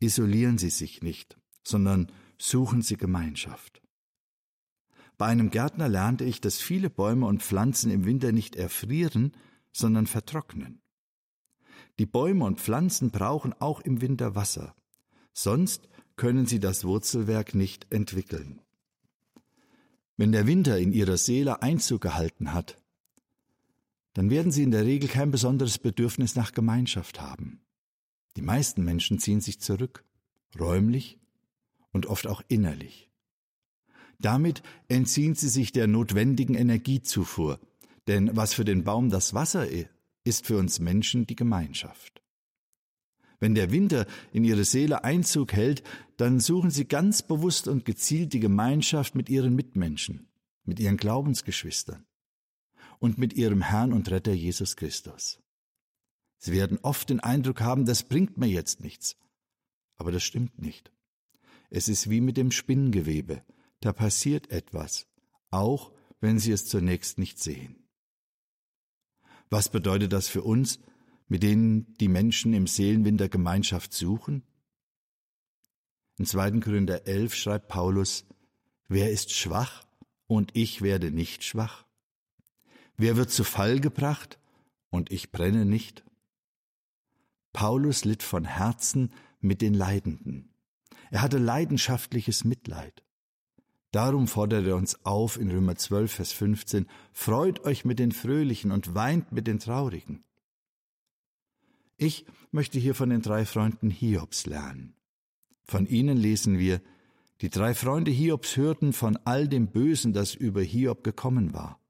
isolieren 0.00 0.58
Sie 0.58 0.70
sich 0.70 1.02
nicht, 1.02 1.38
sondern 1.62 2.10
suchen 2.38 2.82
Sie 2.82 2.96
Gemeinschaft. 2.96 3.82
Bei 5.18 5.26
einem 5.26 5.50
Gärtner 5.50 5.88
lernte 5.88 6.24
ich, 6.24 6.40
dass 6.40 6.60
viele 6.60 6.90
Bäume 6.90 7.26
und 7.26 7.42
Pflanzen 7.42 7.90
im 7.90 8.04
Winter 8.04 8.32
nicht 8.32 8.56
erfrieren, 8.56 9.32
sondern 9.72 10.06
vertrocknen. 10.06 10.80
Die 11.98 12.06
Bäume 12.06 12.44
und 12.44 12.60
Pflanzen 12.60 13.10
brauchen 13.10 13.54
auch 13.54 13.80
im 13.80 14.02
Winter 14.02 14.34
Wasser, 14.34 14.74
sonst 15.32 15.88
können 16.16 16.46
sie 16.46 16.60
das 16.60 16.84
Wurzelwerk 16.84 17.54
nicht 17.54 17.86
entwickeln. 17.92 18.60
Wenn 20.16 20.32
der 20.32 20.46
Winter 20.46 20.78
in 20.78 20.92
ihrer 20.92 21.18
Seele 21.18 21.62
Einzug 21.62 22.00
gehalten 22.00 22.52
hat, 22.52 22.76
dann 24.14 24.30
werden 24.30 24.50
sie 24.50 24.62
in 24.62 24.70
der 24.70 24.86
Regel 24.86 25.10
kein 25.10 25.30
besonderes 25.30 25.78
Bedürfnis 25.78 26.36
nach 26.36 26.52
Gemeinschaft 26.52 27.20
haben. 27.20 27.60
Die 28.36 28.42
meisten 28.42 28.82
Menschen 28.82 29.18
ziehen 29.18 29.42
sich 29.42 29.60
zurück, 29.60 30.04
räumlich 30.58 31.18
und 31.92 32.06
oft 32.06 32.26
auch 32.26 32.42
innerlich. 32.48 33.10
Damit 34.18 34.62
entziehen 34.88 35.34
sie 35.34 35.48
sich 35.48 35.72
der 35.72 35.86
notwendigen 35.86 36.54
Energiezufuhr, 36.54 37.60
denn 38.06 38.34
was 38.34 38.54
für 38.54 38.64
den 38.64 38.84
Baum 38.84 39.10
das 39.10 39.34
Wasser 39.34 39.68
ist 40.24 40.46
für 40.46 40.56
uns 40.56 40.78
Menschen 40.78 41.26
die 41.26 41.36
Gemeinschaft. 41.36 42.22
Wenn 43.38 43.54
der 43.54 43.70
Winter 43.70 44.06
in 44.32 44.44
ihre 44.44 44.64
Seele 44.64 45.04
Einzug 45.04 45.52
hält, 45.52 45.82
dann 46.16 46.40
suchen 46.40 46.70
sie 46.70 46.86
ganz 46.86 47.22
bewusst 47.22 47.68
und 47.68 47.84
gezielt 47.84 48.32
die 48.32 48.40
Gemeinschaft 48.40 49.14
mit 49.14 49.28
ihren 49.28 49.54
Mitmenschen, 49.54 50.28
mit 50.64 50.80
ihren 50.80 50.96
Glaubensgeschwistern 50.96 52.06
und 52.98 53.18
mit 53.18 53.34
ihrem 53.34 53.62
Herrn 53.62 53.92
und 53.92 54.10
Retter 54.10 54.32
Jesus 54.32 54.76
Christus. 54.76 55.40
Sie 56.38 56.52
werden 56.52 56.78
oft 56.82 57.10
den 57.10 57.20
Eindruck 57.20 57.60
haben, 57.60 57.86
das 57.86 58.02
bringt 58.02 58.36
mir 58.38 58.48
jetzt 58.48 58.80
nichts. 58.80 59.16
Aber 59.96 60.12
das 60.12 60.22
stimmt 60.22 60.58
nicht. 60.60 60.92
Es 61.70 61.88
ist 61.88 62.10
wie 62.10 62.20
mit 62.20 62.36
dem 62.36 62.50
Spinngewebe. 62.50 63.42
da 63.80 63.92
passiert 63.92 64.50
etwas, 64.50 65.06
auch 65.50 65.92
wenn 66.20 66.38
sie 66.38 66.50
es 66.50 66.66
zunächst 66.66 67.18
nicht 67.18 67.38
sehen. 67.38 67.76
Was 69.50 69.68
bedeutet 69.68 70.12
das 70.12 70.28
für 70.28 70.42
uns, 70.42 70.80
mit 71.28 71.42
denen 71.42 71.94
die 71.98 72.08
Menschen 72.08 72.54
im 72.54 72.66
Seelenwinter 72.66 73.28
Gemeinschaft 73.28 73.92
suchen? 73.92 74.42
In 76.18 76.26
2. 76.26 76.60
Korinther 76.60 77.06
11 77.06 77.34
schreibt 77.34 77.68
Paulus, 77.68 78.24
Wer 78.88 79.10
ist 79.10 79.32
schwach 79.32 79.84
und 80.26 80.50
ich 80.54 80.82
werde 80.82 81.10
nicht 81.10 81.44
schwach? 81.44 81.84
Wer 82.96 83.16
wird 83.16 83.30
zu 83.30 83.44
Fall 83.44 83.80
gebracht 83.80 84.38
und 84.90 85.12
ich 85.12 85.30
brenne 85.32 85.64
nicht? 85.64 86.04
Paulus 87.52 88.04
litt 88.04 88.22
von 88.22 88.44
Herzen 88.44 89.12
mit 89.40 89.60
den 89.62 89.74
Leidenden. 89.74 90.50
Er 91.10 91.22
hatte 91.22 91.38
leidenschaftliches 91.38 92.44
Mitleid. 92.44 93.02
Darum 93.92 94.28
fordert 94.28 94.66
er 94.66 94.76
uns 94.76 95.04
auf 95.04 95.38
in 95.38 95.50
Römer 95.50 95.76
12, 95.76 96.12
Vers 96.12 96.32
15, 96.32 96.86
Freut 97.12 97.64
euch 97.64 97.84
mit 97.84 97.98
den 97.98 98.12
Fröhlichen 98.12 98.72
und 98.72 98.94
weint 98.94 99.32
mit 99.32 99.46
den 99.46 99.58
Traurigen. 99.58 100.24
Ich 101.96 102.26
möchte 102.50 102.78
hier 102.78 102.94
von 102.94 103.10
den 103.10 103.22
drei 103.22 103.46
Freunden 103.46 103.90
Hiobs 103.90 104.46
lernen. 104.46 104.94
Von 105.64 105.86
ihnen 105.86 106.16
lesen 106.16 106.58
wir, 106.58 106.80
die 107.40 107.50
drei 107.50 107.74
Freunde 107.74 108.10
Hiobs 108.10 108.56
hörten 108.56 108.92
von 108.92 109.18
all 109.24 109.48
dem 109.48 109.68
Bösen, 109.68 110.12
das 110.12 110.34
über 110.34 110.62
Hiob 110.62 111.04
gekommen 111.04 111.52
war. 111.52 111.80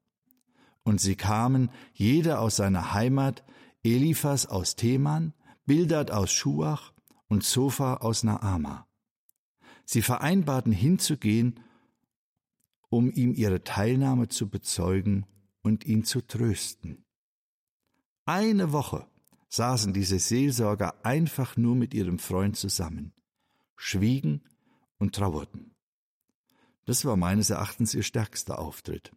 Und 0.83 1.01
sie 1.01 1.17
kamen, 1.17 1.71
jeder 1.93 2.41
aus 2.41 2.57
seiner 2.57 2.95
Heimat, 2.95 3.45
Eliphas 3.83 4.47
aus 4.47 4.77
Theman, 4.77 5.35
Bildad 5.67 6.11
aus 6.11 6.33
Schuach 6.33 6.93
und 7.29 7.45
Sofa 7.45 7.95
aus 7.95 8.23
Naama. 8.23 8.87
Sie 9.85 10.03
vereinbarten 10.03 10.73
hinzugehen, 10.73 11.61
um 12.89 13.11
ihm 13.11 13.35
ihre 13.35 13.63
Teilnahme 13.63 14.29
zu 14.29 14.49
bezeugen 14.49 15.27
und 15.63 15.85
ihn 15.85 16.05
zu 16.05 16.21
trösten. 16.21 17.05
Eine 18.25 18.73
Woche 18.73 19.07
saßen 19.49 19.93
diese 19.93 20.19
Seelsorger 20.19 21.05
einfach 21.05 21.57
nur 21.57 21.77
mit 21.77 21.95
ihrem 21.95 22.19
Freund 22.19 22.57
zusammen, 22.57 23.13
schwiegen 23.77 24.43
und 24.99 25.15
trauerten. 25.15 25.75
Das 26.85 27.05
war 27.05 27.17
meines 27.17 27.51
Erachtens 27.51 27.95
ihr 27.95 28.03
stärkster 28.03 28.59
Auftritt. 28.59 29.13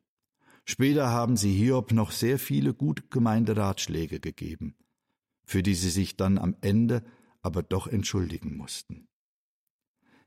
Später 0.65 1.09
haben 1.09 1.37
sie 1.37 1.53
Hiob 1.53 1.91
noch 1.91 2.11
sehr 2.11 2.37
viele 2.37 2.73
gut 2.73 3.09
gemeinte 3.09 3.57
Ratschläge 3.57 4.19
gegeben, 4.19 4.75
für 5.43 5.63
die 5.63 5.75
sie 5.75 5.89
sich 5.89 6.15
dann 6.15 6.37
am 6.37 6.55
Ende 6.61 7.03
aber 7.41 7.63
doch 7.63 7.87
entschuldigen 7.87 8.55
mussten. 8.55 9.07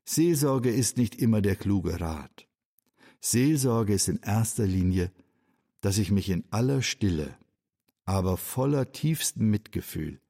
Seelsorge 0.04 0.70
ist 0.70 0.96
nicht 0.96 1.14
immer 1.14 1.42
der 1.42 1.56
kluge 1.56 2.00
Rat. 2.00 2.48
Seelsorge 3.20 3.94
ist 3.94 4.08
in 4.08 4.18
erster 4.18 4.66
Linie, 4.66 5.12
dass 5.80 5.98
ich 5.98 6.10
mich 6.10 6.28
in 6.28 6.44
aller 6.50 6.82
Stille, 6.82 7.36
aber 8.04 8.36
voller 8.36 8.92
tiefstem 8.92 9.50
Mitgefühl 9.50 10.20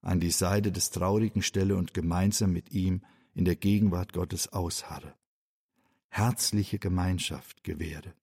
an 0.00 0.20
die 0.20 0.30
Seite 0.30 0.72
des 0.72 0.90
Traurigen 0.90 1.42
stelle 1.42 1.76
und 1.76 1.92
gemeinsam 1.92 2.52
mit 2.52 2.70
ihm 2.72 3.02
in 3.34 3.44
der 3.44 3.56
Gegenwart 3.56 4.12
Gottes 4.12 4.52
ausharre, 4.52 5.14
herzliche 6.08 6.78
Gemeinschaft 6.78 7.64
gewähre. 7.64 8.14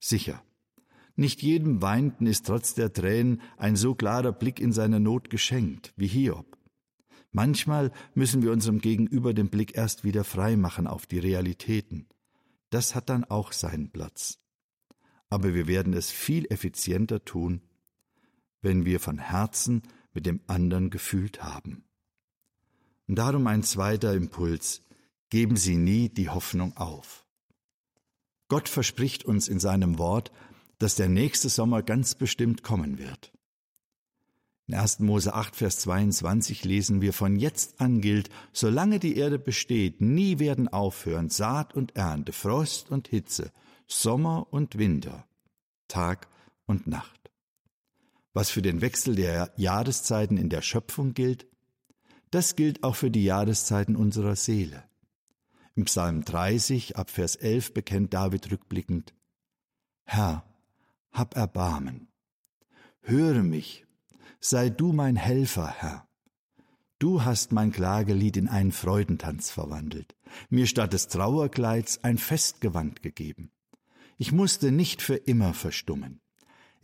Sicher, 0.00 0.42
nicht 1.16 1.42
jedem 1.42 1.80
Weinten 1.80 2.26
ist 2.26 2.46
trotz 2.46 2.74
der 2.74 2.92
Tränen 2.92 3.40
ein 3.56 3.76
so 3.76 3.94
klarer 3.94 4.32
Blick 4.32 4.58
in 4.58 4.72
seine 4.72 5.00
Not 5.00 5.30
geschenkt 5.30 5.92
wie 5.96 6.08
Hiob. 6.08 6.58
Manchmal 7.30 7.92
müssen 8.14 8.42
wir 8.42 8.52
unserem 8.52 8.80
Gegenüber 8.80 9.34
den 9.34 9.48
Blick 9.48 9.76
erst 9.76 10.04
wieder 10.04 10.24
frei 10.24 10.56
machen 10.56 10.86
auf 10.86 11.06
die 11.06 11.18
Realitäten. 11.18 12.06
Das 12.70 12.94
hat 12.94 13.08
dann 13.08 13.24
auch 13.24 13.52
seinen 13.52 13.90
Platz. 13.90 14.40
Aber 15.28 15.54
wir 15.54 15.66
werden 15.66 15.94
es 15.94 16.10
viel 16.10 16.46
effizienter 16.46 17.24
tun, 17.24 17.62
wenn 18.64 18.84
wir 18.84 18.98
von 18.98 19.18
Herzen 19.18 19.82
mit 20.12 20.26
dem 20.26 20.40
anderen 20.46 20.90
gefühlt 20.90 21.42
haben. 21.42 21.84
Und 23.06 23.16
darum 23.16 23.46
ein 23.46 23.62
zweiter 23.62 24.14
Impuls. 24.14 24.82
Geben 25.28 25.56
Sie 25.56 25.76
nie 25.76 26.08
die 26.08 26.30
Hoffnung 26.30 26.76
auf. 26.76 27.26
Gott 28.48 28.68
verspricht 28.68 29.24
uns 29.24 29.48
in 29.48 29.58
seinem 29.58 29.98
Wort, 29.98 30.32
dass 30.78 30.96
der 30.96 31.08
nächste 31.08 31.48
Sommer 31.48 31.82
ganz 31.82 32.14
bestimmt 32.14 32.62
kommen 32.62 32.98
wird. 32.98 33.32
In 34.66 34.74
1. 34.74 35.00
Mose 35.00 35.34
8, 35.34 35.56
Vers 35.56 35.78
22 35.80 36.64
lesen 36.64 37.02
wir, 37.02 37.12
von 37.12 37.36
jetzt 37.36 37.80
an 37.80 38.00
gilt, 38.00 38.30
solange 38.52 38.98
die 38.98 39.16
Erde 39.16 39.38
besteht, 39.38 40.00
nie 40.00 40.38
werden 40.38 40.68
aufhören 40.68 41.28
Saat 41.28 41.74
und 41.74 41.96
Ernte, 41.96 42.32
Frost 42.32 42.90
und 42.90 43.08
Hitze, 43.08 43.52
Sommer 43.86 44.46
und 44.50 44.78
Winter, 44.78 45.26
Tag 45.88 46.28
und 46.66 46.86
Nacht. 46.86 47.23
Was 48.34 48.50
für 48.50 48.62
den 48.62 48.80
Wechsel 48.80 49.14
der 49.14 49.52
Jahreszeiten 49.56 50.36
in 50.36 50.50
der 50.50 50.60
Schöpfung 50.60 51.14
gilt, 51.14 51.46
das 52.30 52.56
gilt 52.56 52.82
auch 52.82 52.96
für 52.96 53.10
die 53.10 53.22
Jahreszeiten 53.22 53.94
unserer 53.94 54.34
Seele. 54.34 54.82
Im 55.76 55.84
Psalm 55.84 56.24
30 56.24 56.96
ab 56.96 57.10
Vers 57.10 57.36
11 57.36 57.72
bekennt 57.74 58.12
David 58.12 58.50
rückblickend, 58.50 59.14
Herr, 60.04 60.44
hab 61.12 61.36
Erbarmen. 61.36 62.08
Höre 63.02 63.42
mich, 63.44 63.86
sei 64.40 64.68
du 64.68 64.92
mein 64.92 65.14
Helfer, 65.14 65.68
Herr. 65.68 66.08
Du 66.98 67.24
hast 67.24 67.52
mein 67.52 67.70
Klagelied 67.70 68.36
in 68.36 68.48
einen 68.48 68.72
Freudentanz 68.72 69.50
verwandelt, 69.50 70.16
mir 70.50 70.66
statt 70.66 70.92
des 70.92 71.06
Trauerkleids 71.06 72.02
ein 72.02 72.18
Festgewand 72.18 73.00
gegeben. 73.02 73.52
Ich 74.18 74.32
musste 74.32 74.72
nicht 74.72 75.02
für 75.02 75.16
immer 75.16 75.54
verstummen. 75.54 76.20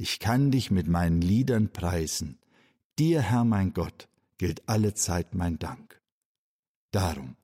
Ich 0.02 0.18
kann 0.18 0.50
dich 0.50 0.70
mit 0.70 0.88
meinen 0.88 1.20
Liedern 1.20 1.74
preisen. 1.74 2.38
Dir, 2.98 3.20
Herr 3.20 3.44
mein 3.44 3.74
Gott, 3.74 4.08
gilt 4.38 4.66
alle 4.66 4.94
Zeit 4.94 5.34
mein 5.34 5.58
Dank. 5.58 6.00
Darum, 6.90 7.36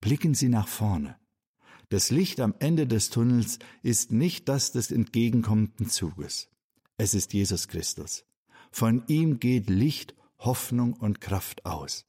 blicken 0.00 0.32
Sie 0.32 0.48
nach 0.48 0.66
vorne. 0.66 1.16
Das 1.90 2.10
Licht 2.10 2.40
am 2.40 2.54
Ende 2.58 2.86
des 2.86 3.10
Tunnels 3.10 3.58
ist 3.82 4.12
nicht 4.12 4.48
das 4.48 4.72
des 4.72 4.90
entgegenkommenden 4.90 5.90
Zuges. 5.90 6.48
Es 6.96 7.12
ist 7.12 7.34
Jesus 7.34 7.68
Christus. 7.68 8.24
Von 8.70 9.02
ihm 9.08 9.38
geht 9.38 9.68
Licht, 9.68 10.14
Hoffnung 10.38 10.94
und 10.94 11.20
Kraft 11.20 11.66
aus. 11.66 12.06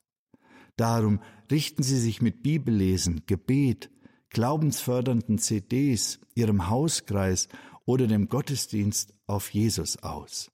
Darum 0.78 1.20
richten 1.52 1.84
Sie 1.84 2.00
sich 2.00 2.22
mit 2.22 2.44
Bibellesen, 2.44 3.24
Gebet, 3.26 3.92
glaubensfördernden 4.30 5.38
CDs, 5.38 6.22
Ihrem 6.34 6.70
Hauskreis 6.70 7.50
oder 7.84 8.08
dem 8.08 8.30
Gottesdienst 8.30 9.14
auf 9.32 9.54
Jesus 9.54 9.98
aus. 9.98 10.52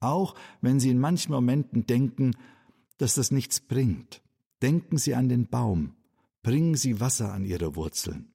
Auch 0.00 0.34
wenn 0.60 0.78
Sie 0.78 0.90
in 0.90 0.98
manchen 0.98 1.32
Momenten 1.32 1.86
denken, 1.86 2.36
dass 2.98 3.14
das 3.14 3.30
nichts 3.30 3.60
bringt. 3.60 4.22
Denken 4.60 4.98
Sie 4.98 5.14
an 5.14 5.28
den 5.28 5.48
Baum, 5.48 5.96
bringen 6.42 6.76
Sie 6.76 7.00
Wasser 7.00 7.32
an 7.32 7.44
ihre 7.44 7.74
Wurzeln. 7.74 8.32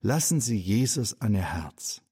Lassen 0.00 0.40
Sie 0.40 0.56
Jesus 0.56 1.20
an 1.20 1.34
Ihr 1.34 1.52
Herz. 1.52 2.02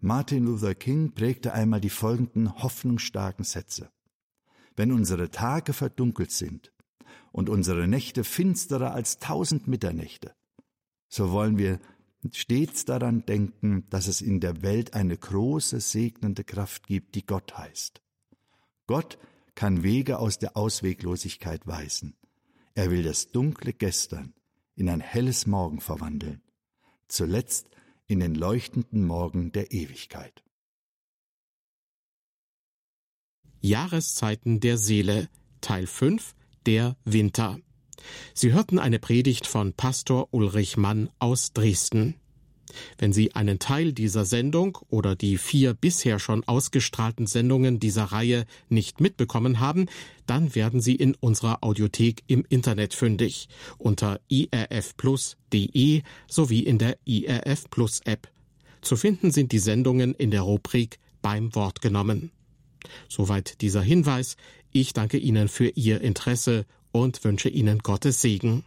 Martin 0.00 0.44
Luther 0.44 0.74
King 0.74 1.12
prägte 1.12 1.52
einmal 1.52 1.80
die 1.80 1.90
folgenden 1.90 2.62
hoffnungsstarken 2.62 3.44
Sätze. 3.44 3.90
Wenn 4.76 4.92
unsere 4.92 5.30
Tage 5.30 5.72
verdunkelt 5.72 6.30
sind 6.30 6.72
und 7.32 7.48
unsere 7.48 7.88
Nächte 7.88 8.22
finsterer 8.22 8.92
als 8.92 9.18
tausend 9.18 9.66
Mitternächte, 9.66 10.34
so 11.08 11.30
wollen 11.30 11.56
wir 11.56 11.80
stets 12.34 12.84
daran 12.84 13.24
denken, 13.26 13.84
dass 13.90 14.06
es 14.06 14.20
in 14.20 14.40
der 14.40 14.62
Welt 14.62 14.94
eine 14.94 15.16
große 15.16 15.80
segnende 15.80 16.44
Kraft 16.44 16.86
gibt, 16.86 17.14
die 17.14 17.24
Gott 17.26 17.56
heißt. 17.56 18.02
Gott 18.86 19.18
kann 19.54 19.82
Wege 19.82 20.18
aus 20.18 20.38
der 20.38 20.56
Ausweglosigkeit 20.56 21.66
weisen. 21.66 22.16
Er 22.74 22.90
will 22.90 23.02
das 23.02 23.30
dunkle 23.32 23.72
Gestern 23.72 24.34
in 24.74 24.88
ein 24.88 25.00
helles 25.00 25.46
Morgen 25.46 25.80
verwandeln, 25.80 26.42
zuletzt 27.08 27.68
in 28.06 28.20
den 28.20 28.34
leuchtenden 28.34 29.04
Morgen 29.04 29.52
der 29.52 29.72
Ewigkeit. 29.72 30.42
Jahreszeiten 33.60 34.60
der 34.60 34.78
Seele 34.78 35.28
Teil 35.60 35.86
5 35.86 36.34
Der 36.66 36.96
Winter. 37.04 37.58
Sie 38.34 38.52
hörten 38.52 38.78
eine 38.78 38.98
Predigt 38.98 39.46
von 39.46 39.72
Pastor 39.72 40.28
Ulrich 40.32 40.76
Mann 40.76 41.10
aus 41.18 41.52
Dresden. 41.52 42.14
Wenn 42.98 43.12
Sie 43.12 43.34
einen 43.34 43.58
Teil 43.58 43.92
dieser 43.92 44.24
Sendung 44.24 44.78
oder 44.88 45.14
die 45.14 45.38
vier 45.38 45.74
bisher 45.74 46.18
schon 46.18 46.44
ausgestrahlten 46.44 47.26
Sendungen 47.26 47.78
dieser 47.78 48.04
Reihe 48.04 48.44
nicht 48.68 49.00
mitbekommen 49.00 49.60
haben, 49.60 49.86
dann 50.26 50.54
werden 50.54 50.80
Sie 50.80 50.94
in 50.94 51.14
unserer 51.14 51.62
Audiothek 51.62 52.22
im 52.26 52.44
Internet 52.48 52.94
fündig 52.94 53.48
unter 53.78 54.20
irfplus.de 54.28 56.02
sowie 56.28 56.60
in 56.60 56.78
der 56.78 56.98
IRF 57.04 57.70
Plus 57.70 58.00
App. 58.04 58.28
Zu 58.82 58.96
finden 58.96 59.30
sind 59.30 59.52
die 59.52 59.58
Sendungen 59.58 60.14
in 60.14 60.30
der 60.30 60.42
Rubrik 60.42 60.98
beim 61.22 61.54
Wort 61.54 61.80
genommen. 61.80 62.30
Soweit 63.08 63.60
dieser 63.60 63.82
Hinweis. 63.82 64.36
Ich 64.72 64.92
danke 64.92 65.18
Ihnen 65.18 65.48
für 65.48 65.68
Ihr 65.68 66.00
Interesse 66.00 66.66
und 67.00 67.22
wünsche 67.24 67.48
Ihnen 67.48 67.78
Gottes 67.80 68.20
Segen. 68.20 68.64